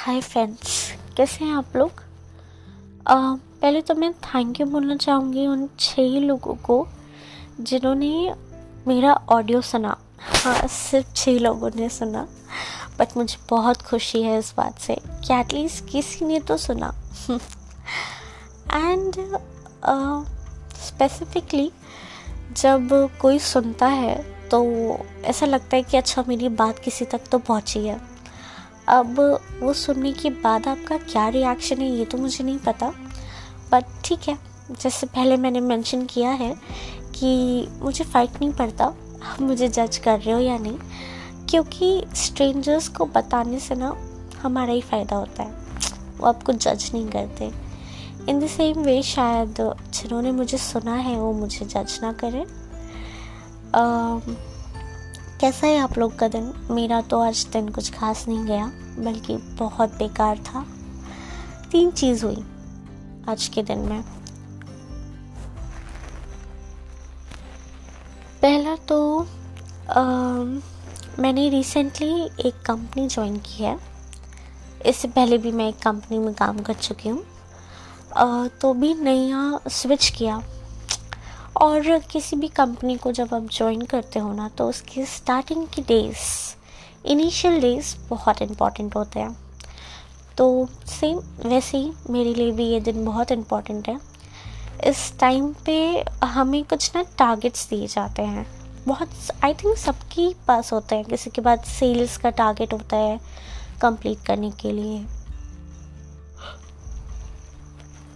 [0.00, 1.90] Hi friends कैसे हैं आप लोग?
[1.90, 6.86] uh, पहले तो मैं थैंक यू बोलना चाहूँगी उन छः लोगों को
[7.60, 8.34] जिन्होंने
[8.86, 12.26] मेरा ऑडियो सुना। हाँ सिर्फ़ छः लोगों ने सुना।
[12.98, 16.92] बट मुझे बहुत खुशी है इस बात से कि एटलीस्ट किसी ने तो सुना।
[18.72, 19.38] एंड
[20.86, 21.70] स्पेसिफिकली
[22.52, 22.88] जब
[23.20, 24.16] कोई सुनता है
[24.48, 24.64] तो
[25.24, 28.19] ऐसा लगता है कि अच्छा मेरी बात किसी तक तो पहुँची है।
[28.90, 29.18] अब
[29.60, 32.88] वो सुनने के बाद आपका क्या रिएक्शन है, ये तो मुझे नहीं पता।
[33.72, 34.36] बट ठीक है,
[34.72, 36.54] जैसे पहले मैंने मेंशन किया है
[37.14, 40.78] कि मुझे फ़र्क नहीं पड़ता, आप मुझे जज कर रहे हो या नहीं,
[41.50, 43.94] क्योंकि स्ट्रेंजर्स को बताने से ना
[44.42, 45.58] हमारा ही फ़ायदा होता है।
[46.18, 47.50] वो आपको जज नहीं करते।
[48.28, 49.54] इन द सेम वे शायद
[49.94, 52.44] जिन्होंने मुझे सुना है, वो मुझे जज ना करें।
[55.40, 56.52] कैसा है आप लोग का दिन?
[56.70, 58.66] मेरा तो आज दिन कुछ खास नहीं गया
[58.98, 60.64] बल्कि बहुत बेकार था।
[61.72, 62.44] तीन चीज़ हुई
[63.28, 64.02] आज के दिन में।
[68.42, 69.26] पहला तो
[69.90, 70.02] आ,
[71.18, 73.78] मैंने रिसेंटली एक कंपनी ज्वाइन की है।
[74.86, 77.24] इससे पहले भी मैं एक कंपनी में काम कर चुकी हूँ।
[78.48, 80.42] तो भी नया स्विच किया।
[81.56, 85.82] और किसी भी कंपनी को जब आप ज्वाइन करते हो ना तो उसके स्टार्टिंग की
[85.82, 86.18] डेज़
[87.06, 89.36] इनिशियल डेज़ बहुत इंपॉर्टेंट होते हैं।
[90.36, 93.98] तो सेम वैसे ही मेरे लिए भी ये दिन बहुत इंपॉर्टेंट है।
[94.84, 98.46] इस टाइम पे हमें कुछ ना टारगेट्स दिए जाते हैं।
[98.86, 99.10] बहुत
[99.44, 103.20] आई थिंक सबके पास होते हैं। किसी के पास सेल्स का टारगेट होता है
[103.82, 105.04] कंप्लीट करने के लिए।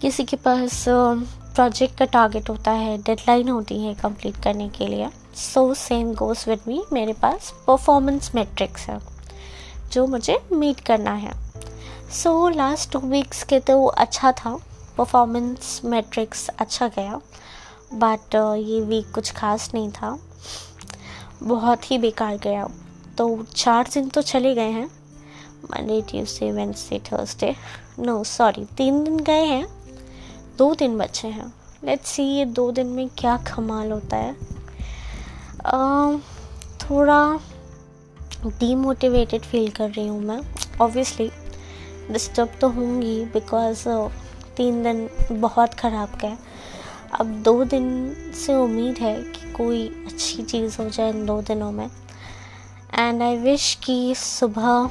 [0.00, 0.84] किसी के पास
[1.54, 6.46] प्रोजेक्ट का टारगेट होता है डेडलाइन होती है कंप्लीट करने के लिए। So same goes
[6.48, 8.98] with me मेरे पास परफॉर्मेंस मेट्रिक्स है
[9.92, 11.32] जो मुझे मीट करना है।
[12.12, 14.54] सो लास्ट टू वीक्स के तो अच्छा था।
[14.98, 17.20] परफॉर्मेंस मेट्रिक्स अच्छा गया
[17.94, 20.18] बट uh, ये वीक कुछ खास नहीं था।
[21.42, 22.66] बहुत ही बेकार गया।
[23.18, 24.86] तो चार दिन तो चले गए हैं।
[25.70, 27.54] Monday Tuesday Wednesday Thursday
[27.98, 29.66] no sorry तीन दिन गए हैं।
[30.58, 31.52] दो दिन बचे हैं।
[31.84, 34.36] लेट्स सी ये दो दिन में क्या कमाल होता है।
[35.66, 36.20] uh,
[36.82, 37.40] थोड़ा
[38.46, 40.40] डीमोटिवेटेड फील कर रही हूँ मैं।
[40.80, 41.30] ऑब्वियसली
[42.10, 43.84] डिस्टर्ब तो होंगी बिकॉज़
[44.56, 45.08] तीन दिन
[45.40, 46.36] बहुत ख़राब गए।
[47.20, 47.86] अब दो दिन
[48.34, 51.86] से उम्मीद है कि कोई अच्छी चीज़ हो जाए इन दो दिनों में।
[52.94, 54.90] एंड आई विश कि सुबह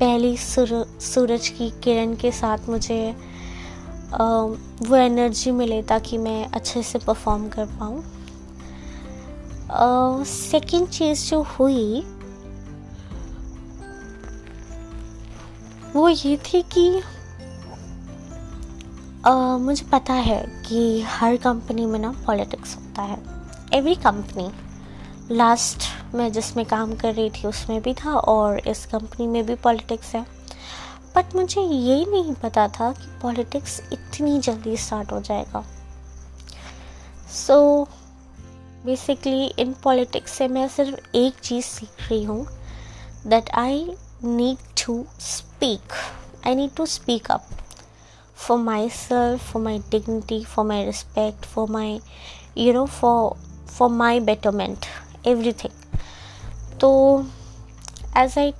[0.00, 0.68] पहली सुर,
[1.00, 3.16] सूरज की किरण के साथ मुझे
[4.12, 8.04] वो एनर्जी मिले ताकि मैं अच्छे से परफॉर्म कर पाऊँ।
[10.24, 12.00] सेकंड चीज़ जो हुई
[15.94, 17.02] वो ये थी कि
[19.22, 23.18] uh, मुझे पता है कि हर कंपनी में ना पॉलिटिक्स होता है।
[23.74, 24.50] एवरी कंपनी
[25.30, 29.54] लास्ट मैं जिसमें काम कर रही थी उसमें भी था और इस कंपनी में भी
[29.54, 30.35] पॉलिटिक्स है।
[31.16, 35.64] बट मुझे ये नहीं पता था कि पॉलिटिक्स इतनी जल्दी स्टार्ट हो जाएगा।
[37.34, 37.88] सो
[38.84, 42.46] बेसिकली इन पॉलिटिक्स से मैं सिर्फ़ एक चीज़ सीख रही हूँ
[43.26, 45.92] that I need to speak
[46.46, 47.46] I need to speak up
[48.36, 52.00] for myself for my dignity for my respect for my
[52.58, 53.34] you know for
[53.66, 54.86] for my betterment
[55.26, 55.98] everything
[56.80, 57.24] तो
[58.16, 58.52] as I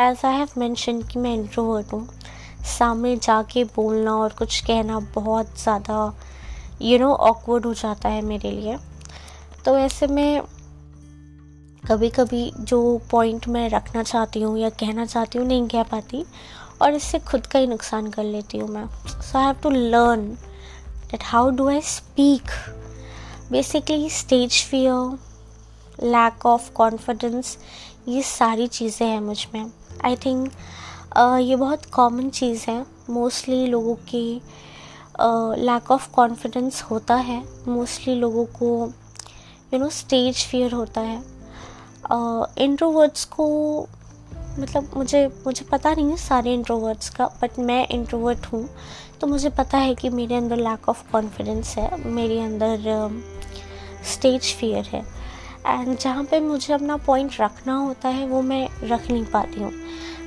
[0.00, 2.06] as I have mention कि मैं introvert हूँ,
[2.68, 5.98] सामने जाके बोलना और कुछ कहना बहुत ज़्यादा
[6.82, 8.76] यू नो ऑकवर्ड हो जाता है मेरे लिए।
[9.64, 10.42] तो ऐसे में
[11.82, 16.24] कभी कभी जो पॉइंट मैं रखना चाहती हूँ या कहना चाहती हूँ, नहीं कह पाती
[16.82, 20.28] और इससे खुद का ही नुकसान कर लेती हूँ मैं। So I have to learn
[21.10, 22.50] that how do I speak
[23.52, 25.18] basically stage fear
[26.02, 27.56] lack of confidence
[28.08, 29.70] ये सारी चीज़ें हैं मुझमें।
[30.04, 30.52] आई थिंक
[31.40, 34.40] ये बहुत कॉमन चीज़ है। मोस्टली लोगों की
[35.60, 38.68] लैक ऑफ़ कॉन्फिडेंस होता है। मोस्टली लोगों को
[39.74, 41.22] यू नो स्टेज फियर होता है।
[42.58, 43.88] इंट्रोवर्ड्स uh, को
[44.58, 48.68] मतलब मुझे मुझे पता नहीं है सारे इंट्रोवर्ड्स का बट मैं इंट्रोवर्ट हूँ
[49.20, 53.22] तो मुझे पता है कि मेरे अंदर लैक ऑफ़ कॉन्फिडेंस है। मेरे अंदर
[54.12, 55.23] स्टेज uh, फियर है।
[55.66, 59.72] एंड जहाँ पे मुझे अपना पॉइंट रखना होता है, वो मैं रख नहीं पाती हूँ।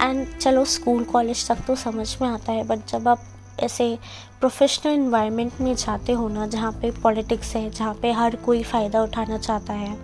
[0.00, 3.22] एंड चलो स्कूल कॉलेज तक तो समझ में आता है बट जब आप
[3.60, 3.96] ऐसे
[4.40, 9.02] प्रोफेशनल इन्वायरमेंट में जाते हो ना, जहाँ पे पॉलिटिक्स है, जहाँ पे हर कोई फ़ायदा
[9.02, 9.96] उठाना चाहता है,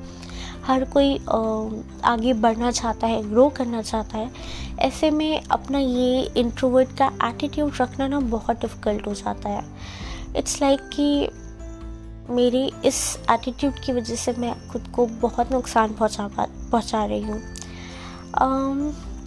[0.65, 1.17] हर कोई
[2.05, 4.31] आगे बढ़ना चाहता है ग्रो करना चाहता है,
[4.81, 9.63] ऐसे में अपना ये इंट्रोवर्ट का एटीट्यूड रखना ना बहुत डिफ़िकल्ट हो जाता है।
[10.37, 11.29] इट्स लाइक like कि
[12.31, 17.43] मेरी इस एटीट्यूड की वजह से मैं खुद को बहुत नुकसान पहुँचा पहुँचा रही हूँ।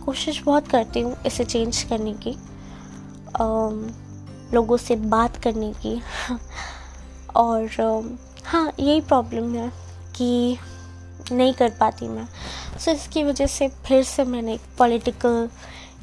[0.06, 2.32] कोशिश बहुत करती हूँ इसे चेंज करने की।
[3.42, 3.92] um,
[4.54, 6.02] लोगों से बात करने की।
[7.36, 9.72] और um, हाँ यही प्रॉब्लम है
[10.16, 10.58] कि
[11.32, 15.50] नहीं कर पाती मैं। सो so, इसकी वजह से फिर से मैंने एक पॉलिटिकल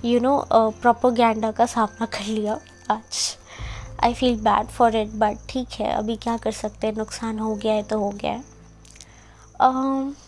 [0.04, 2.60] यू नो प्रोपोगेंडा का सामना कर लिया
[2.90, 3.38] आज।
[4.04, 6.94] I feel bad for it but ठीक है अभी क्या कर सकते हैं?
[6.96, 8.44] नुकसान हो गया है तो हो गया है।
[9.62, 10.14] Um,